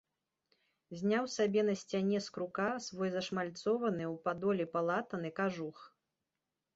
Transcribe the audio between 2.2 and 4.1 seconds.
з крука свой зашмальцованы